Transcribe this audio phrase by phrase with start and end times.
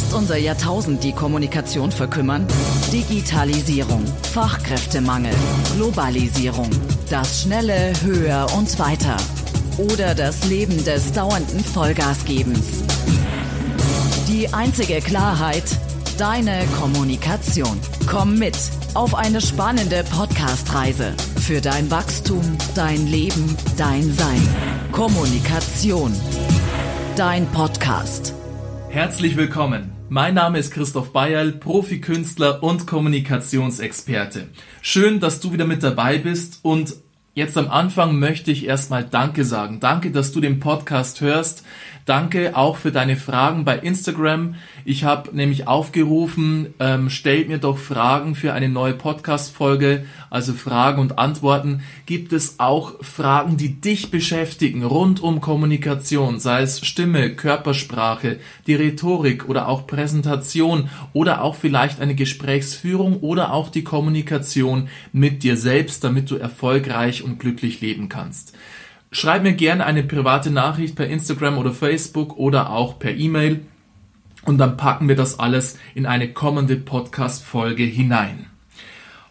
[0.00, 2.46] Lässt unser Jahrtausend die Kommunikation verkümmern?
[2.90, 5.34] Digitalisierung, Fachkräftemangel,
[5.76, 6.70] Globalisierung,
[7.10, 9.18] das schnelle Höher und Weiter
[9.76, 12.82] oder das Leben des dauernden Vollgasgebens.
[14.26, 15.64] Die einzige Klarheit,
[16.16, 17.78] deine Kommunikation.
[18.08, 18.56] Komm mit
[18.94, 21.12] auf eine spannende Podcast-Reise
[21.42, 22.40] für dein Wachstum,
[22.74, 24.48] dein Leben, dein Sein.
[24.92, 26.10] Kommunikation.
[27.16, 28.39] Dein Podcast.
[28.90, 29.92] Herzlich willkommen.
[30.08, 34.48] Mein Name ist Christoph Bayerl, Profikünstler und Kommunikationsexperte.
[34.82, 36.96] Schön, dass du wieder mit dabei bist und
[37.34, 39.80] jetzt am Anfang möchte ich erstmal Danke sagen.
[39.80, 41.64] Danke, dass du den Podcast hörst.
[42.10, 44.56] Danke auch für deine Fragen bei Instagram.
[44.84, 51.00] Ich habe nämlich aufgerufen, ähm, stellt mir doch Fragen für eine neue Podcast-Folge, also Fragen
[51.00, 51.82] und Antworten.
[52.06, 58.74] Gibt es auch Fragen, die dich beschäftigen, rund um Kommunikation, sei es Stimme, Körpersprache, die
[58.74, 65.56] Rhetorik oder auch Präsentation oder auch vielleicht eine Gesprächsführung oder auch die Kommunikation mit dir
[65.56, 68.56] selbst, damit du erfolgreich und glücklich leben kannst.
[69.12, 73.60] Schreib mir gerne eine private Nachricht per Instagram oder Facebook oder auch per E-Mail
[74.44, 78.46] und dann packen wir das alles in eine kommende Podcast-Folge hinein.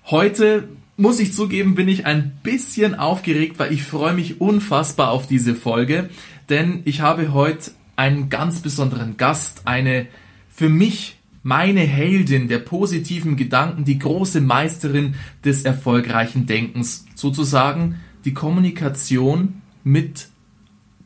[0.05, 0.67] Heute
[0.97, 5.55] muss ich zugeben, bin ich ein bisschen aufgeregt, weil ich freue mich unfassbar auf diese
[5.55, 6.09] Folge,
[6.49, 10.07] denn ich habe heute einen ganz besonderen Gast, eine
[10.49, 18.33] für mich meine Heldin der positiven Gedanken, die große Meisterin des erfolgreichen Denkens, sozusagen die
[18.33, 20.27] Kommunikation mit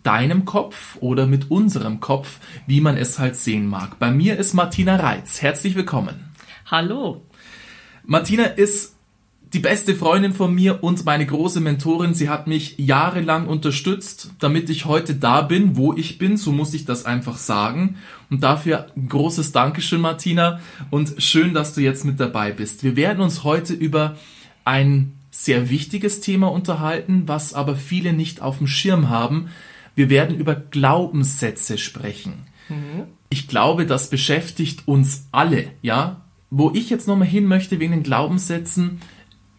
[0.01, 3.99] deinem Kopf oder mit unserem Kopf, wie man es halt sehen mag.
[3.99, 5.41] Bei mir ist Martina Reitz.
[5.41, 6.31] Herzlich willkommen.
[6.65, 7.25] Hallo.
[8.05, 8.92] Martina ist
[9.53, 12.15] die beste Freundin von mir und meine große Mentorin.
[12.15, 16.37] Sie hat mich jahrelang unterstützt, damit ich heute da bin, wo ich bin.
[16.37, 17.97] So muss ich das einfach sagen.
[18.31, 20.59] Und dafür ein großes Dankeschön, Martina.
[20.89, 22.83] Und schön, dass du jetzt mit dabei bist.
[22.83, 24.17] Wir werden uns heute über
[24.65, 29.49] ein sehr wichtiges Thema unterhalten, was aber viele nicht auf dem Schirm haben.
[29.93, 32.33] Wir werden über Glaubenssätze sprechen.
[32.69, 33.03] Mhm.
[33.29, 36.21] Ich glaube, das beschäftigt uns alle, ja.
[36.49, 38.99] Wo ich jetzt nochmal hin möchte wegen den Glaubenssätzen,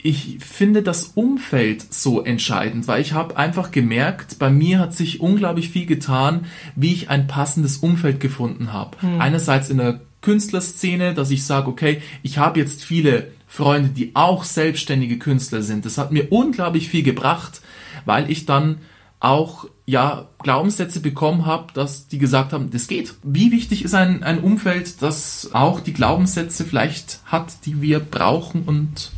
[0.06, 5.20] ich finde das Umfeld so entscheidend, weil ich habe einfach gemerkt, bei mir hat sich
[5.20, 6.44] unglaublich viel getan,
[6.76, 8.98] wie ich ein passendes Umfeld gefunden habe.
[9.00, 9.22] Mhm.
[9.22, 14.44] Einerseits in der Künstlerszene, dass ich sage, okay, ich habe jetzt viele Freunde, die auch
[14.44, 15.86] selbstständige Künstler sind.
[15.86, 17.62] Das hat mir unglaublich viel gebracht,
[18.04, 18.82] weil ich dann
[19.20, 23.14] auch ja Glaubenssätze bekommen habe, dass die gesagt haben, das geht.
[23.22, 28.64] Wie wichtig ist ein, ein Umfeld, das auch die Glaubenssätze vielleicht hat, die wir brauchen
[28.64, 29.10] und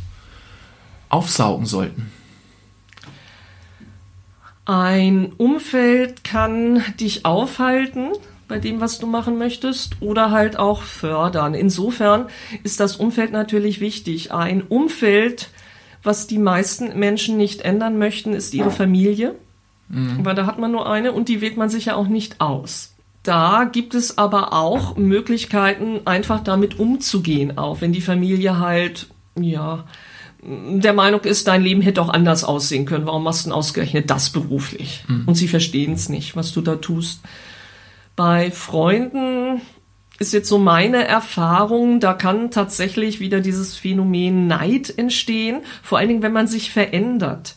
[1.09, 2.11] aufsaugen sollten?
[4.65, 8.09] Ein Umfeld kann dich aufhalten,
[8.47, 11.53] bei dem, was du machen möchtest, oder halt auch fördern.
[11.53, 12.25] Insofern
[12.63, 14.33] ist das Umfeld natürlich wichtig.
[14.33, 15.49] Ein Umfeld,
[16.03, 19.35] was die meisten Menschen nicht ändern möchten, ist ihre Familie.
[19.89, 20.25] Mhm.
[20.25, 22.93] Weil da hat man nur eine und die wählt man sich ja auch nicht aus.
[23.23, 29.85] Da gibt es aber auch Möglichkeiten, einfach damit umzugehen, auch wenn die Familie halt, ja,
[30.43, 33.05] der Meinung ist, dein Leben hätte auch anders aussehen können.
[33.05, 35.03] Warum machst du denn ausgerechnet das beruflich?
[35.07, 35.23] Mhm.
[35.25, 37.21] Und sie verstehen es nicht, was du da tust.
[38.15, 39.61] Bei Freunden
[40.19, 46.07] ist jetzt so meine Erfahrung, da kann tatsächlich wieder dieses Phänomen Neid entstehen, vor allen
[46.07, 47.55] Dingen, wenn man sich verändert.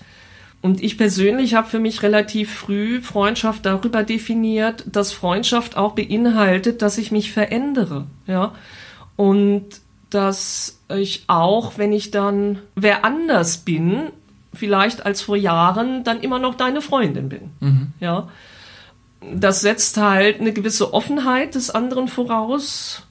[0.62, 6.82] Und ich persönlich habe für mich relativ früh Freundschaft darüber definiert, dass Freundschaft auch beinhaltet,
[6.82, 8.52] dass ich mich verändere, ja.
[9.16, 14.10] Und dass ich auch, wenn ich dann wer anders bin,
[14.52, 17.92] vielleicht als vor Jahren, dann immer noch deine Freundin bin, mhm.
[18.00, 18.28] ja
[19.20, 23.02] das setzt halt eine gewisse Offenheit des anderen voraus,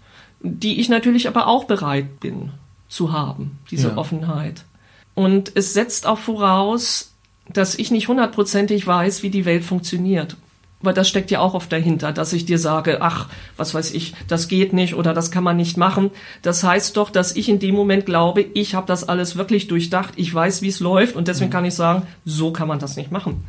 [0.41, 2.51] die ich natürlich aber auch bereit bin
[2.87, 3.97] zu haben, diese ja.
[3.97, 4.65] Offenheit.
[5.13, 7.13] Und es setzt auch voraus,
[7.51, 10.37] dass ich nicht hundertprozentig weiß, wie die Welt funktioniert.
[10.81, 14.13] Weil das steckt ja auch oft dahinter, dass ich dir sage, ach, was weiß ich,
[14.29, 16.09] das geht nicht oder das kann man nicht machen.
[16.41, 20.13] Das heißt doch, dass ich in dem Moment glaube, ich habe das alles wirklich durchdacht,
[20.15, 21.53] ich weiß, wie es läuft und deswegen mhm.
[21.53, 23.43] kann ich sagen, so kann man das nicht machen.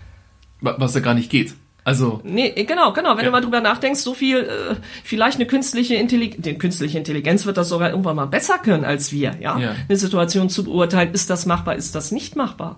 [0.60, 1.54] Was ja gar nicht geht.
[1.84, 2.20] Also.
[2.24, 3.16] Nee, genau, genau.
[3.16, 3.24] Wenn ja.
[3.24, 7.56] du mal drüber nachdenkst, so viel, äh, vielleicht eine künstliche Intelligenz, die künstliche Intelligenz wird
[7.56, 9.58] das sogar irgendwann mal besser können als wir, ja?
[9.58, 9.74] ja.
[9.88, 12.76] Eine Situation zu beurteilen, ist das machbar, ist das nicht machbar?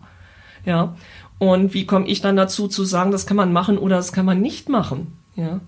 [0.65, 0.95] Ja.
[1.43, 4.25] Und wie komme ich dann dazu zu sagen, das kann man machen oder das kann
[4.25, 5.19] man nicht machen?
[5.35, 5.59] Ja.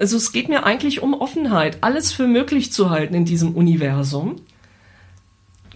[0.00, 4.40] Also es geht mir eigentlich um Offenheit, alles für möglich zu halten in diesem Universum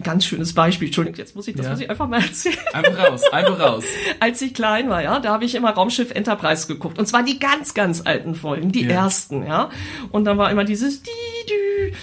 [0.03, 0.87] ganz schönes Beispiel.
[0.87, 1.71] Entschuldigung, jetzt muss ich das ja.
[1.71, 2.57] muss ich einfach mal erzählen.
[2.73, 3.83] Einfach raus, einfach raus.
[4.19, 6.99] Als ich klein war, ja, da habe ich immer Raumschiff Enterprise geguckt.
[6.99, 8.91] Und zwar die ganz, ganz alten Folgen, die ja.
[8.91, 9.69] ersten, ja.
[10.11, 11.09] Und dann war immer dieses die,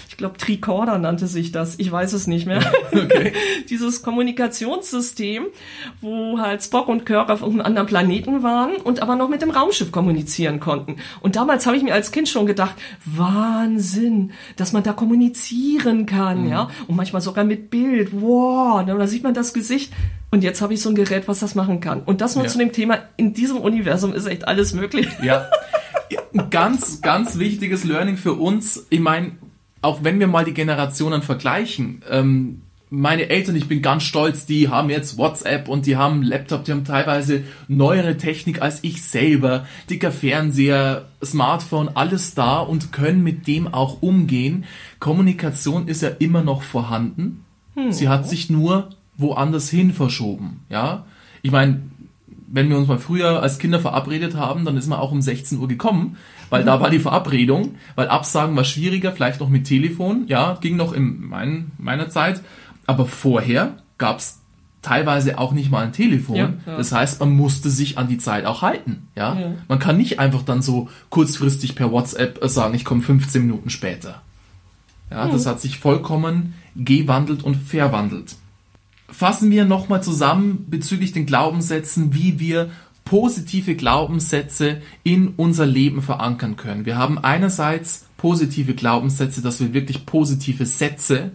[0.09, 2.59] ich glaube Tricorder nannte sich das, ich weiß es nicht mehr.
[2.91, 3.33] Okay.
[3.69, 5.45] Dieses Kommunikationssystem,
[6.01, 9.51] wo halt Spock und Kirk auf einem anderen Planeten waren und aber noch mit dem
[9.51, 10.97] Raumschiff kommunizieren konnten.
[11.21, 12.75] Und damals habe ich mir als Kind schon gedacht,
[13.05, 16.49] Wahnsinn, dass man da kommunizieren kann, mhm.
[16.49, 18.09] ja, und manchmal sogar mit Bild.
[18.13, 19.93] Wow, da sieht man das Gesicht.
[20.29, 22.01] Und jetzt habe ich so ein Gerät, was das machen kann.
[22.01, 22.51] Und das nur ja.
[22.51, 25.07] zu dem Thema, in diesem Universum ist echt alles möglich.
[25.23, 25.49] Ja.
[26.33, 28.85] Ein ganz, ganz wichtiges Learning für uns.
[28.89, 29.31] Ich meine,
[29.81, 34.69] auch wenn wir mal die Generationen vergleichen, ähm, meine Eltern, ich bin ganz stolz, die
[34.69, 39.65] haben jetzt WhatsApp und die haben Laptop, die haben teilweise neuere Technik als ich selber,
[39.89, 44.63] dicker Fernseher, Smartphone, alles da und können mit dem auch umgehen.
[44.99, 47.43] Kommunikation ist ja immer noch vorhanden.
[47.75, 47.91] Hm.
[47.91, 50.61] Sie hat sich nur woanders hin verschoben.
[50.69, 51.05] Ja,
[51.41, 51.81] ich meine,
[52.47, 55.59] wenn wir uns mal früher als Kinder verabredet haben, dann ist man auch um 16
[55.59, 56.15] Uhr gekommen,
[56.49, 60.75] weil da war die Verabredung, weil Absagen war schwieriger, vielleicht noch mit Telefon, ja, ging
[60.75, 62.41] noch in mein, meiner Zeit,
[62.85, 64.41] aber vorher gab's
[64.81, 66.35] teilweise auch nicht mal ein Telefon.
[66.35, 66.77] Ja, ja.
[66.77, 69.07] Das heißt, man musste sich an die Zeit auch halten.
[69.15, 69.37] Ja?
[69.37, 69.53] ja?
[69.67, 74.21] Man kann nicht einfach dann so kurzfristig per WhatsApp sagen, ich komme 15 Minuten später.
[75.11, 75.31] Ja, mhm.
[75.31, 78.35] das hat sich vollkommen gewandelt und verwandelt
[79.09, 82.69] fassen wir nochmal zusammen bezüglich den Glaubenssätzen, wie wir
[83.07, 86.85] positive Glaubenssätze in unser Leben verankern können.
[86.85, 91.31] Wir haben einerseits positive Glaubenssätze, dass wir wirklich positive Sätze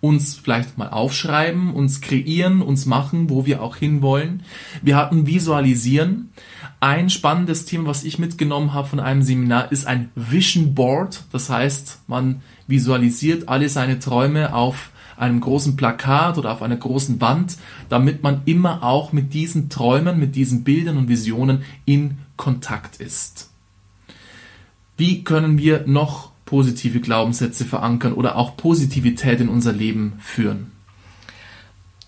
[0.00, 4.44] uns vielleicht mal aufschreiben, uns kreieren, uns machen, wo wir auch hinwollen.
[4.80, 6.30] Wir hatten Visualisieren.
[6.78, 11.24] Ein spannendes Thema, was ich mitgenommen habe von einem Seminar, ist ein Vision Board.
[11.32, 17.20] Das heißt, man visualisiert alle seine Träume auf einem großen Plakat oder auf einer großen
[17.20, 17.56] Wand,
[17.88, 23.50] damit man immer auch mit diesen Träumen, mit diesen Bildern und Visionen in Kontakt ist.
[24.96, 30.72] Wie können wir noch positive Glaubenssätze verankern oder auch Positivität in unser Leben führen?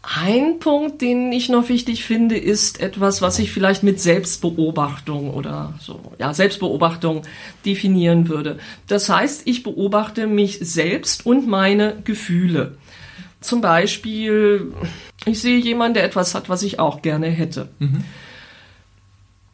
[0.03, 5.75] Ein Punkt, den ich noch wichtig finde, ist etwas, was ich vielleicht mit Selbstbeobachtung oder
[5.79, 7.23] so, ja, Selbstbeobachtung
[7.67, 8.59] definieren würde.
[8.87, 12.79] Das heißt, ich beobachte mich selbst und meine Gefühle.
[13.41, 14.73] Zum Beispiel,
[15.25, 17.69] ich sehe jemanden, der etwas hat, was ich auch gerne hätte.
[17.79, 18.05] Mhm.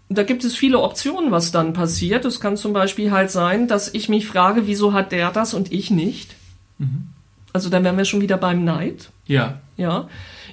[0.08, 2.24] Da gibt es viele Optionen, was dann passiert.
[2.24, 5.72] Es kann zum Beispiel halt sein, dass ich mich frage, wieso hat der das und
[5.72, 6.34] ich nicht?
[6.78, 7.08] Mhm.
[7.52, 9.10] Also dann wären wir schon wieder beim Neid.
[9.26, 9.60] Ja.
[9.76, 10.08] Ja.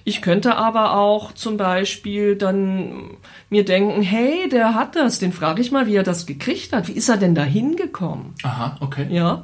[0.06, 3.12] Ich könnte aber auch zum Beispiel dann
[3.50, 6.88] mir denken, hey, der hat das, den frage ich mal, wie er das gekriegt hat.
[6.88, 8.34] Wie ist er denn da hingekommen?
[8.44, 9.08] Aha, okay.
[9.10, 9.44] Ja.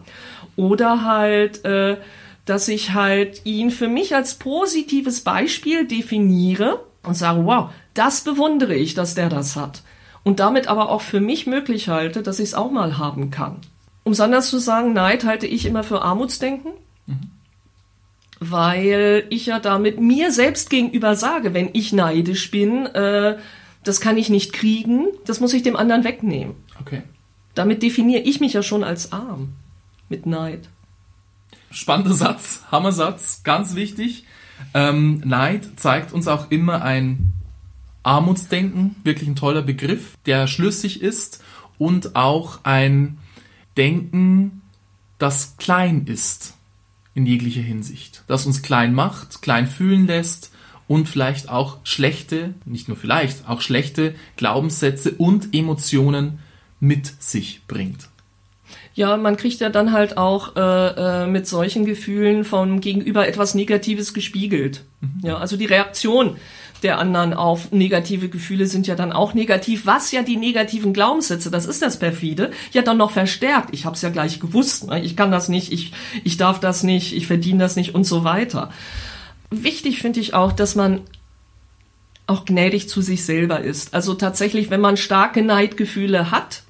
[0.55, 1.97] Oder halt, äh,
[2.49, 8.73] dass ich halt ihn für mich als positives Beispiel definiere und sage, wow, das bewundere
[8.73, 9.83] ich, dass der das hat.
[10.23, 13.57] Und damit aber auch für mich möglich halte, dass ich es auch mal haben kann.
[14.03, 16.71] Um es anders zu sagen, Neid halte ich immer für Armutsdenken,
[17.05, 17.29] mhm.
[18.39, 23.37] weil ich ja damit mir selbst gegenüber sage, wenn ich neidisch bin, äh,
[23.83, 26.55] das kann ich nicht kriegen, das muss ich dem anderen wegnehmen.
[26.81, 27.03] Okay.
[27.53, 29.49] Damit definiere ich mich ja schon als arm
[30.09, 30.67] mit Neid.
[31.71, 34.25] Spannender Satz, Hammersatz, ganz wichtig.
[34.73, 37.33] Ähm, Neid zeigt uns auch immer ein
[38.03, 41.43] Armutsdenken, wirklich ein toller Begriff, der schlüssig ist
[41.77, 43.17] und auch ein
[43.77, 44.61] Denken,
[45.17, 46.55] das klein ist
[47.13, 50.51] in jeglicher Hinsicht, das uns klein macht, klein fühlen lässt
[50.87, 56.39] und vielleicht auch schlechte, nicht nur vielleicht, auch schlechte Glaubenssätze und Emotionen
[56.79, 58.09] mit sich bringt.
[58.93, 63.55] Ja, man kriegt ja dann halt auch äh, äh, mit solchen Gefühlen vom Gegenüber etwas
[63.55, 64.83] Negatives gespiegelt.
[65.01, 65.27] Mhm.
[65.27, 66.37] Ja, also die Reaktion
[66.83, 71.51] der anderen auf negative Gefühle sind ja dann auch negativ, was ja die negativen Glaubenssätze,
[71.51, 73.69] das ist das perfide, ja dann noch verstärkt.
[73.73, 75.01] Ich habe es ja gleich gewusst, ne?
[75.03, 75.91] ich kann das nicht, ich
[76.23, 78.71] ich darf das nicht, ich verdiene das nicht und so weiter.
[79.51, 81.01] Wichtig finde ich auch, dass man
[82.27, 83.93] auch gnädig zu sich selber ist.
[83.93, 86.63] Also tatsächlich, wenn man starke Neidgefühle hat,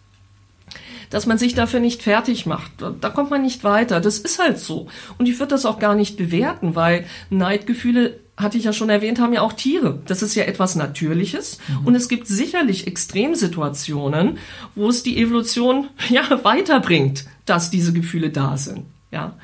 [1.10, 2.72] dass man sich dafür nicht fertig macht.
[3.02, 4.00] Da kommt man nicht weiter.
[4.00, 4.88] Das ist halt so.
[5.18, 9.20] Und ich würde das auch gar nicht bewerten, weil Neidgefühle hatte ich ja schon erwähnt,
[9.20, 10.02] haben ja auch Tiere.
[10.06, 11.60] Das ist ja etwas Natürliches.
[11.68, 11.88] Mhm.
[11.88, 14.38] Und es gibt sicherlich Extremsituationen,
[14.76, 18.86] wo es die Evolution ja weiterbringt, dass diese Gefühle da sind.
[19.12, 19.36] Ja.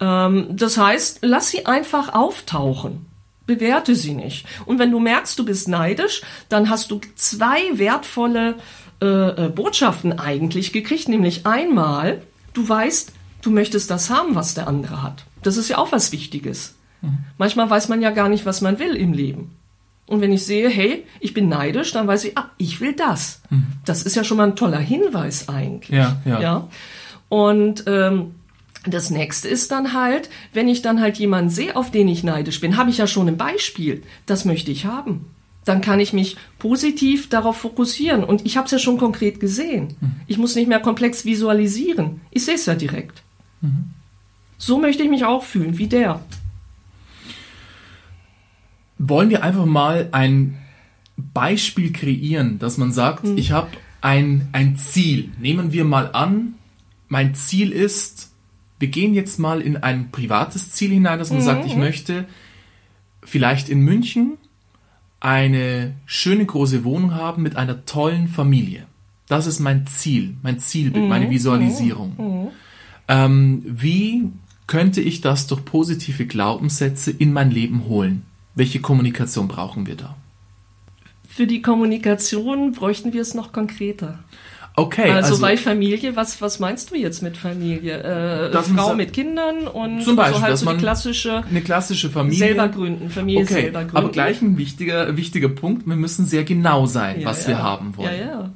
[0.00, 3.06] Ähm, das heißt, lass sie einfach auftauchen.
[3.46, 4.46] Bewerte sie nicht.
[4.64, 8.54] Und wenn du merkst, du bist neidisch, dann hast du zwei wertvolle
[9.02, 12.22] äh, äh, Botschaften eigentlich gekriegt, nämlich einmal,
[12.52, 15.24] du weißt, du möchtest das haben, was der andere hat.
[15.42, 16.76] Das ist ja auch was Wichtiges.
[17.02, 17.18] Mhm.
[17.38, 19.54] Manchmal weiß man ja gar nicht, was man will im Leben.
[20.06, 23.40] Und wenn ich sehe, hey, ich bin neidisch, dann weiß ich, ah, ich will das.
[23.50, 23.66] Mhm.
[23.84, 25.96] Das ist ja schon mal ein toller Hinweis eigentlich.
[25.96, 26.40] Ja, ja.
[26.40, 26.68] ja?
[27.28, 28.34] Und ähm,
[28.86, 32.60] Das nächste ist dann halt, wenn ich dann halt jemanden sehe, auf den ich neidisch
[32.60, 34.02] bin, habe ich ja schon ein Beispiel.
[34.26, 35.33] Das möchte ich haben.
[35.64, 38.22] Dann kann ich mich positiv darauf fokussieren.
[38.24, 39.96] Und ich habe es ja schon konkret gesehen.
[40.26, 42.20] Ich muss nicht mehr komplex visualisieren.
[42.30, 43.22] Ich sehe es ja direkt.
[44.58, 46.20] So möchte ich mich auch fühlen, wie der.
[48.98, 50.58] Wollen wir einfach mal ein
[51.16, 53.68] Beispiel kreieren, dass man sagt, ich habe
[54.00, 55.30] ein, ein Ziel.
[55.38, 56.54] Nehmen wir mal an,
[57.08, 58.32] mein Ziel ist,
[58.78, 62.26] wir gehen jetzt mal in ein privates Ziel hinein, dass man sagt, ich möchte
[63.22, 64.36] vielleicht in München
[65.24, 68.86] eine schöne große Wohnung haben mit einer tollen Familie.
[69.26, 72.52] Das ist mein Ziel, mein Zielbild, meine Visualisierung.
[73.08, 74.28] Ähm, wie
[74.66, 78.26] könnte ich das durch positive Glaubenssätze in mein Leben holen?
[78.54, 80.14] Welche Kommunikation brauchen wir da?
[81.26, 84.18] Für die Kommunikation bräuchten wir es noch konkreter.
[84.76, 88.02] Okay, Also, bei Familie, was, was meinst du jetzt mit Familie?
[88.02, 91.44] Äh, man Frau sa- mit Kindern und Zum Beispiel, so halt so die man klassische
[91.48, 92.38] eine klassische Familie.
[92.38, 93.96] selber gründen, Familie Okay, selber gründen.
[93.96, 97.48] aber gleich ein wichtiger, wichtiger Punkt, wir müssen sehr genau sein, Ja, was ja.
[97.50, 98.18] wir haben wollen.
[98.18, 98.50] Ja, ja.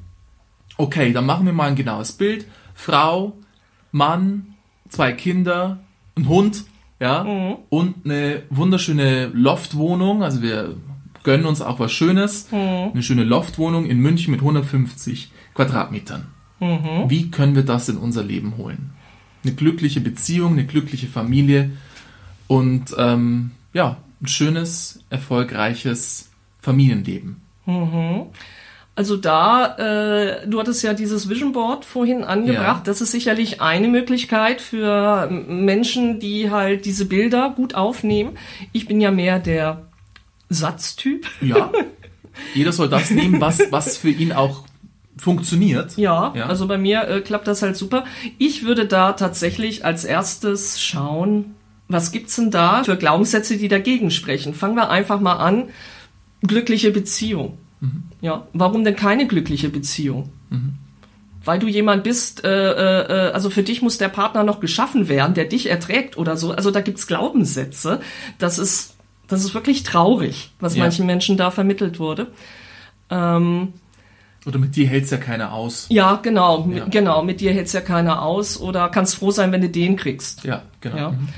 [0.76, 2.46] Okay, dann machen wir mal ein genaues Bild.
[2.74, 3.34] Frau,
[3.92, 4.54] Mann,
[4.88, 5.78] zwei Kinder,
[6.16, 6.64] ein Hund,
[6.98, 7.56] ja, Mhm.
[7.68, 10.24] und eine wunderschöne Loftwohnung.
[10.24, 10.74] Also wir
[11.22, 12.50] gönnen uns auch was Schönes.
[12.50, 12.90] Mhm.
[12.92, 16.26] Eine schöne Loftwohnung in München mit 150 Quadratmetern.
[16.60, 17.08] Mhm.
[17.08, 18.90] Wie können wir das in unser Leben holen?
[19.44, 21.70] Eine glückliche Beziehung, eine glückliche Familie
[22.46, 27.40] und ähm, ja, ein schönes, erfolgreiches Familienleben.
[28.98, 32.78] Also da, äh, du hattest ja dieses Vision Board vorhin angebracht.
[32.78, 32.82] Ja.
[32.84, 38.36] Das ist sicherlich eine Möglichkeit für Menschen, die halt diese Bilder gut aufnehmen.
[38.72, 39.87] Ich bin ja mehr der
[40.48, 41.26] Satztyp.
[41.40, 41.70] Ja,
[42.54, 44.64] jeder soll das nehmen, was, was für ihn auch
[45.16, 45.96] funktioniert.
[45.96, 46.46] Ja, Ja.
[46.46, 48.04] also bei mir äh, klappt das halt super.
[48.38, 51.54] Ich würde da tatsächlich als erstes schauen,
[51.88, 54.54] was gibt's denn da für Glaubenssätze, die dagegen sprechen.
[54.54, 55.70] Fangen wir einfach mal an.
[56.42, 57.58] Glückliche Beziehung.
[58.20, 60.30] Ja, warum denn keine glückliche Beziehung?
[61.44, 65.08] Weil du jemand bist, äh, äh, äh, also für dich muss der Partner noch geschaffen
[65.08, 66.52] werden, der dich erträgt oder so.
[66.52, 68.00] Also da gibt's Glaubenssätze.
[68.38, 68.96] Das ist,
[69.28, 70.82] das ist wirklich traurig, was Ja.
[70.84, 72.28] manchen Menschen da vermittelt wurde.
[73.10, 73.72] Ähm,
[74.46, 75.86] Oder mit dir hält's ja keiner aus.
[75.90, 76.66] ja, genau, Ja.
[76.84, 77.22] mit, genau.
[77.22, 80.44] Mit dir hält's ja keiner aus oder kannst froh sein, wenn du den kriegst.
[80.44, 80.96] Ja, genau.
[80.96, 81.10] Ja.
[81.10, 81.28] Mhm.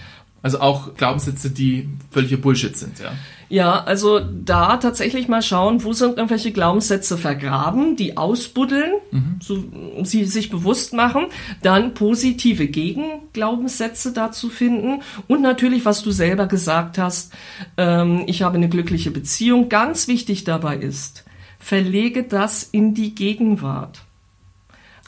[0.42, 3.12] Also auch Glaubenssätze, die völliger Bullshit sind, ja.
[3.50, 8.92] Ja, also da tatsächlich mal schauen, wo sind irgendwelche Glaubenssätze vergraben, die ausbuddeln,
[9.40, 9.64] so
[10.04, 11.26] sie sich bewusst machen,
[11.60, 17.32] dann positive Gegenglaubenssätze dazu finden und natürlich, was du selber gesagt hast,
[17.76, 19.68] ähm, ich habe eine glückliche Beziehung.
[19.68, 21.24] Ganz wichtig dabei ist,
[21.58, 24.02] verlege das in die Gegenwart.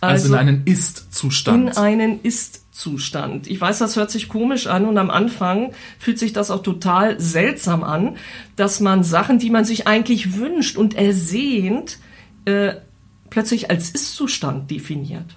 [0.03, 1.71] Also, in einen Ist-Zustand.
[1.71, 3.47] in einen Ist-Zustand.
[3.47, 7.21] Ich weiß, das hört sich komisch an und am Anfang fühlt sich das auch total
[7.21, 8.17] seltsam an,
[8.57, 11.99] dass man Sachen, die man sich eigentlich wünscht und ersehnt,
[12.47, 12.75] äh,
[13.31, 15.37] plötzlich als Ist-Zustand definiert.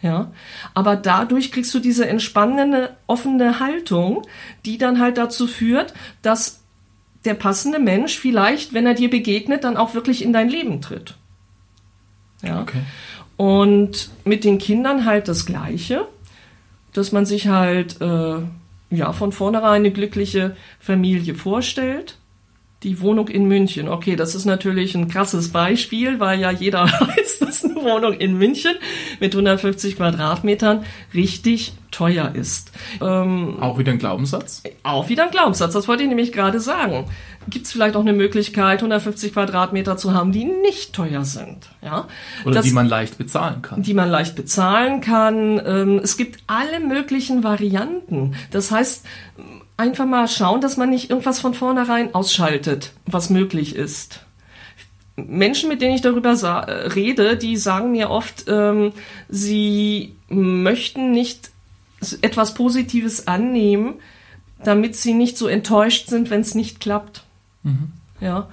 [0.00, 0.32] Ja,
[0.72, 4.26] aber dadurch kriegst du diese entspannende, offene Haltung,
[4.64, 6.62] die dann halt dazu führt, dass
[7.26, 11.16] der passende Mensch vielleicht, wenn er dir begegnet, dann auch wirklich in dein Leben tritt.
[12.42, 12.62] Ja.
[12.62, 12.80] okay.
[13.38, 16.06] Und mit den Kindern halt das Gleiche,
[16.92, 18.40] dass man sich halt äh,
[18.90, 22.17] ja von vornherein eine glückliche Familie vorstellt.
[22.84, 23.88] Die Wohnung in München.
[23.88, 28.38] Okay, das ist natürlich ein krasses Beispiel, weil ja jeder weiß, dass eine Wohnung in
[28.38, 28.72] München
[29.18, 32.70] mit 150 Quadratmetern richtig teuer ist.
[33.00, 34.62] Ähm, Auch wieder ein Glaubenssatz.
[34.84, 37.06] auch wieder ein Glaubenssatz, das wollte ich nämlich gerade sagen.
[37.48, 41.70] Gibt es vielleicht auch eine Möglichkeit, 150 Quadratmeter zu haben, die nicht teuer sind?
[41.82, 42.06] Ja?
[42.44, 43.82] Oder Das- die man leicht bezahlen kann.
[43.82, 45.60] die man leicht bezahlen kann.
[45.66, 48.34] Ähm, es gibt alle möglichen Varianten.
[48.50, 49.04] Das heißt,
[49.78, 54.20] einfach mal schauen, dass man nicht irgendwas von vornherein ausschaltet, was möglich ist.
[55.16, 58.92] Menschen, mit denen ich darüber äh, rede, die sagen mir oft, ähm,
[59.28, 61.50] sie möchten nicht
[62.20, 63.94] etwas Positives annehmen,
[64.62, 67.24] damit sie nicht so enttäuscht sind, wenn es nicht klappt.
[68.20, 68.48] Ja.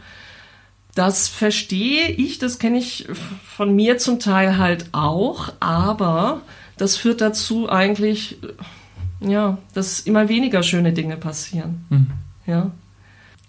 [0.96, 3.08] Das verstehe ich, das kenne ich
[3.44, 6.42] von mir zum Teil halt auch, aber
[6.78, 8.48] das führt dazu eigentlich, äh,
[9.20, 11.86] ja, dass immer weniger schöne Dinge passieren.
[12.46, 12.72] Ja.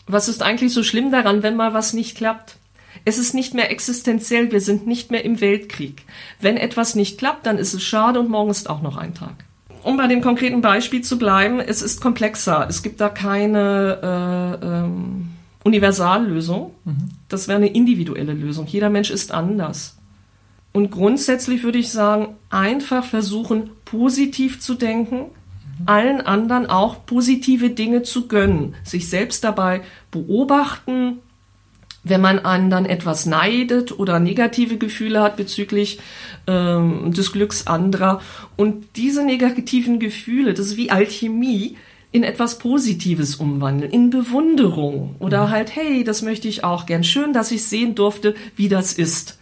[0.07, 2.57] Was ist eigentlich so schlimm daran, wenn mal was nicht klappt?
[3.05, 6.05] Es ist nicht mehr existenziell, wir sind nicht mehr im Weltkrieg.
[6.41, 9.45] Wenn etwas nicht klappt, dann ist es schade und morgen ist auch noch ein Tag.
[9.83, 12.67] Um bei dem konkreten Beispiel zu bleiben, es ist komplexer.
[12.69, 15.29] Es gibt da keine äh, ähm,
[15.63, 16.73] Universallösung.
[17.29, 18.67] Das wäre eine individuelle Lösung.
[18.67, 19.97] Jeder Mensch ist anders.
[20.73, 25.27] Und grundsätzlich würde ich sagen, einfach versuchen, positiv zu denken,
[25.85, 31.19] allen anderen auch positive Dinge zu gönnen, sich selbst dabei beobachten,
[32.03, 35.99] wenn man anderen etwas neidet oder negative Gefühle hat bezüglich
[36.47, 38.21] ähm, des Glücks anderer.
[38.57, 41.77] Und diese negativen Gefühle, das ist wie Alchemie,
[42.13, 45.51] in etwas Positives umwandeln, in Bewunderung oder mhm.
[45.51, 47.05] halt, hey, das möchte ich auch gern.
[47.05, 49.39] Schön, dass ich sehen durfte, wie das ist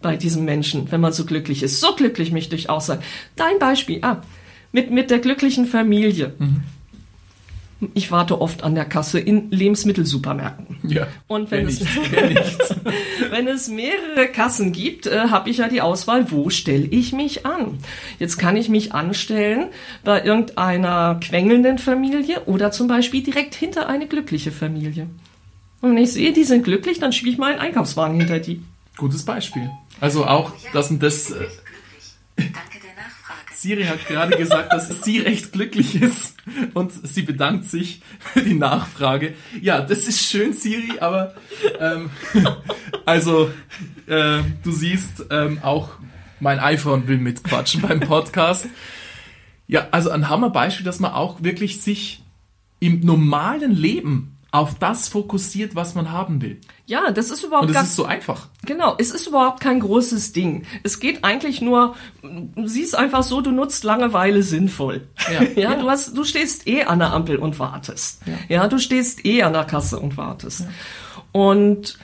[0.00, 1.80] bei diesem Menschen, wenn man so glücklich ist.
[1.80, 3.00] So glücklich möchte ich auch sein.
[3.36, 4.22] Dein Beispiel, ah,
[4.72, 6.34] mit, mit der glücklichen Familie.
[6.38, 6.62] Mhm
[7.94, 10.78] ich warte oft an der Kasse in Lebensmittelsupermärkten.
[10.88, 11.06] Ja.
[11.26, 11.80] Und wenn, es,
[13.30, 17.44] wenn es mehrere Kassen gibt, äh, habe ich ja die Auswahl, wo stelle ich mich
[17.46, 17.78] an?
[18.18, 19.66] Jetzt kann ich mich anstellen
[20.04, 25.08] bei irgendeiner quengelnden Familie oder zum Beispiel direkt hinter eine glückliche Familie.
[25.80, 28.62] Und wenn ich sehe, die sind glücklich, dann schiebe ich meinen Einkaufswagen hinter die.
[28.96, 29.70] Gutes Beispiel.
[30.00, 31.30] Also auch, dass das.
[31.30, 31.46] Äh,
[33.62, 36.34] Siri hat gerade gesagt, dass sie recht glücklich ist
[36.74, 39.34] und sie bedankt sich für die Nachfrage.
[39.60, 41.34] Ja, das ist schön, Siri, aber
[41.78, 42.10] ähm,
[43.06, 43.52] also
[44.08, 45.90] äh, du siehst ähm, auch
[46.40, 48.66] mein iPhone will mitquatschen beim Podcast.
[49.68, 52.24] Ja, also ein Hammerbeispiel, dass man auch wirklich sich
[52.80, 56.60] im normalen Leben auf das fokussiert, was man haben will.
[56.84, 58.48] Ja, das ist überhaupt Und es ist so einfach.
[58.66, 60.66] Genau, es ist überhaupt kein großes Ding.
[60.82, 61.96] Es geht eigentlich nur,
[62.62, 65.08] siehst einfach so, du nutzt Langeweile sinnvoll.
[65.32, 65.74] Ja, ja, ja.
[65.76, 68.20] du hast, du stehst eh an der Ampel und wartest.
[68.26, 70.60] Ja, ja du stehst eh an der Kasse und wartest.
[70.60, 70.66] Ja.
[71.32, 71.98] Und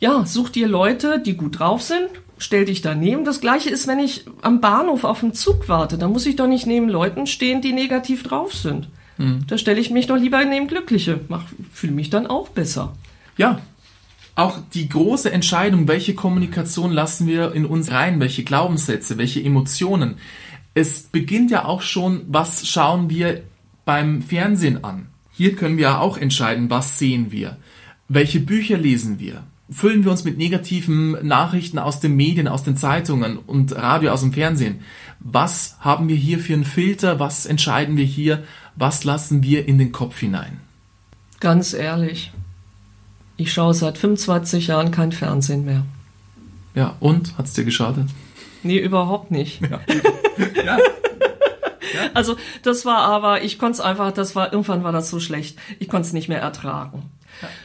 [0.00, 2.08] ja, such dir Leute, die gut drauf sind,
[2.38, 3.24] stell dich daneben.
[3.24, 6.48] Das gleiche ist, wenn ich am Bahnhof auf den Zug warte, dann muss ich doch
[6.48, 8.88] nicht neben Leuten stehen, die negativ drauf sind.
[9.20, 9.46] Hm.
[9.46, 11.20] Da stelle ich mich doch lieber neben Glückliche.
[11.72, 12.96] Fühle mich dann auch besser.
[13.36, 13.60] Ja.
[14.34, 20.14] Auch die große Entscheidung, welche Kommunikation lassen wir in uns rein, welche Glaubenssätze, welche Emotionen.
[20.72, 23.42] Es beginnt ja auch schon, was schauen wir
[23.84, 25.08] beim Fernsehen an.
[25.32, 27.58] Hier können wir ja auch entscheiden, was sehen wir,
[28.08, 32.76] welche Bücher lesen wir, füllen wir uns mit negativen Nachrichten aus den Medien, aus den
[32.76, 34.80] Zeitungen und Radio aus dem Fernsehen.
[35.18, 37.20] Was haben wir hier für einen Filter?
[37.20, 38.44] Was entscheiden wir hier?
[38.76, 40.60] Was lassen wir in den Kopf hinein?
[41.40, 42.32] Ganz ehrlich,
[43.36, 45.84] ich schaue seit 25 Jahren kein Fernsehen mehr.
[46.74, 47.36] Ja, und?
[47.38, 48.08] Hat es dir geschadet?
[48.62, 49.60] Nee, überhaupt nicht.
[50.62, 50.78] Ja.
[50.78, 50.78] ja.
[52.14, 55.58] Also das war aber, ich konnte es einfach, das war, irgendwann war das so schlecht.
[55.78, 57.10] Ich konnte es nicht mehr ertragen.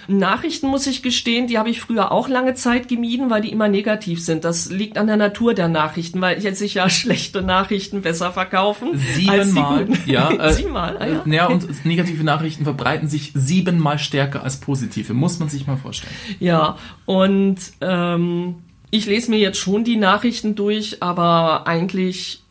[0.07, 3.67] Nachrichten muss ich gestehen, die habe ich früher auch lange Zeit gemieden, weil die immer
[3.67, 4.45] negativ sind.
[4.45, 8.97] Das liegt an der Natur der Nachrichten, weil jetzt sich ja schlechte Nachrichten besser verkaufen.
[9.13, 10.31] Siebenmal, ja.
[10.35, 11.23] Äh, siebenmal, ah, ja.
[11.25, 11.47] ja.
[11.47, 16.13] und negative Nachrichten verbreiten sich siebenmal stärker als positive, muss man sich mal vorstellen.
[16.39, 18.55] Ja, und ähm,
[18.91, 22.44] ich lese mir jetzt schon die Nachrichten durch, aber eigentlich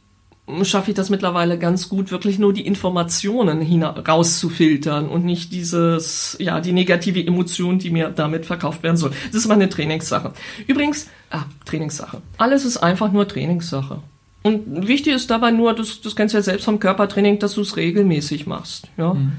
[0.62, 6.60] schaffe ich das mittlerweile ganz gut, wirklich nur die Informationen rauszufiltern und nicht dieses, ja,
[6.60, 9.12] die negative Emotion, die mir damit verkauft werden soll.
[9.32, 10.32] Das ist meine Trainingssache.
[10.66, 12.20] Übrigens, ah, Trainingssache.
[12.36, 14.00] Alles ist einfach nur Trainingssache.
[14.42, 17.62] Und wichtig ist dabei nur, das, das kennst du ja selbst vom Körpertraining, dass du
[17.62, 18.88] es regelmäßig machst.
[18.98, 19.14] Ja.
[19.14, 19.32] Mhm.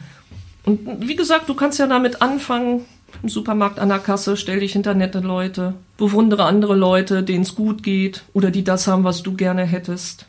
[0.65, 2.85] Und wie gesagt, du kannst ja damit anfangen,
[3.21, 7.53] im Supermarkt an der Kasse, stell dich hinter nette Leute, bewundere andere Leute, denen es
[7.53, 10.25] gut geht oder die das haben, was du gerne hättest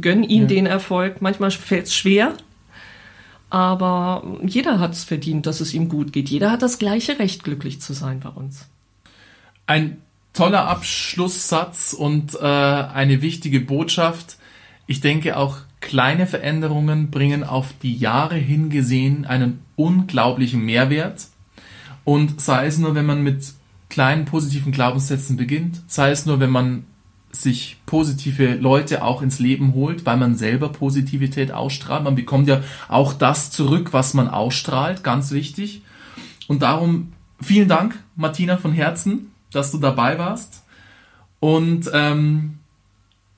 [0.00, 0.48] gönn ihm ja.
[0.48, 1.22] den Erfolg.
[1.22, 2.34] Manchmal fällt es schwer,
[3.50, 6.28] aber jeder hat es verdient, dass es ihm gut geht.
[6.28, 8.68] Jeder hat das gleiche Recht, glücklich zu sein bei uns.
[9.66, 9.98] Ein
[10.32, 14.36] toller Abschlusssatz und äh, eine wichtige Botschaft.
[14.86, 21.26] Ich denke auch kleine Veränderungen bringen auf die Jahre hingesehen einen unglaublichen Mehrwert.
[22.04, 23.52] Und sei es nur, wenn man mit
[23.88, 26.84] kleinen positiven Glaubenssätzen beginnt, sei es nur, wenn man
[27.32, 32.04] sich positive Leute auch ins Leben holt, weil man selber Positivität ausstrahlt.
[32.04, 35.82] Man bekommt ja auch das zurück, was man ausstrahlt, ganz wichtig.
[36.48, 40.64] Und darum vielen Dank, Martina von Herzen, dass du dabei warst.
[41.40, 42.55] Und ähm,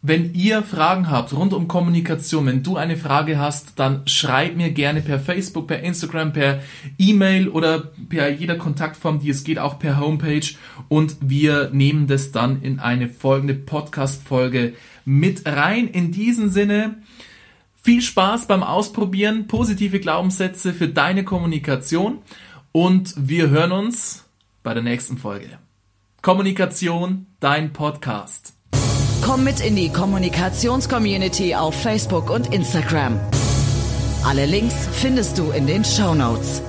[0.01, 4.71] wenn ihr Fragen habt rund um Kommunikation, wenn du eine Frage hast, dann schreib mir
[4.71, 6.63] gerne per Facebook, per Instagram, per
[6.99, 10.47] E-Mail oder per jeder Kontaktform, die es geht, auch per Homepage.
[10.89, 15.89] Und wir nehmen das dann in eine folgende Podcast-Folge mit rein.
[15.89, 17.03] In diesem Sinne,
[17.83, 22.19] viel Spaß beim Ausprobieren, positive Glaubenssätze für deine Kommunikation
[22.71, 24.27] und wir hören uns
[24.63, 25.59] bei der nächsten Folge.
[26.23, 28.58] Kommunikation, dein Podcast.
[29.22, 33.20] Komm mit in die Kommunikationscommunity auf Facebook und Instagram.
[34.24, 36.62] Alle Links findest du in den Show Notes.